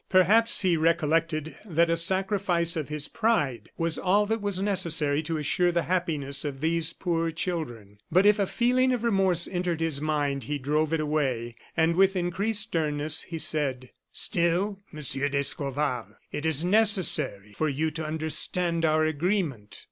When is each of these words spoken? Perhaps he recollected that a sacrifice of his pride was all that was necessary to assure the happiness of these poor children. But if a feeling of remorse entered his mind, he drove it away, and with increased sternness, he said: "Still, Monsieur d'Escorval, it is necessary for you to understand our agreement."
Perhaps 0.09 0.61
he 0.61 0.75
recollected 0.77 1.55
that 1.63 1.91
a 1.91 1.95
sacrifice 1.95 2.75
of 2.75 2.89
his 2.89 3.07
pride 3.07 3.69
was 3.77 3.99
all 3.99 4.25
that 4.25 4.41
was 4.41 4.59
necessary 4.59 5.21
to 5.21 5.37
assure 5.37 5.71
the 5.71 5.83
happiness 5.83 6.43
of 6.43 6.59
these 6.59 6.91
poor 6.91 7.29
children. 7.29 7.99
But 8.11 8.25
if 8.25 8.39
a 8.39 8.47
feeling 8.47 8.93
of 8.93 9.03
remorse 9.03 9.47
entered 9.47 9.79
his 9.79 10.01
mind, 10.01 10.45
he 10.45 10.57
drove 10.57 10.91
it 10.91 10.99
away, 10.99 11.53
and 11.77 11.95
with 11.95 12.15
increased 12.15 12.61
sternness, 12.61 13.21
he 13.21 13.37
said: 13.37 13.91
"Still, 14.11 14.79
Monsieur 14.91 15.29
d'Escorval, 15.29 16.15
it 16.31 16.47
is 16.47 16.65
necessary 16.65 17.53
for 17.53 17.69
you 17.69 17.91
to 17.91 18.03
understand 18.03 18.83
our 18.83 19.05
agreement." 19.05 19.79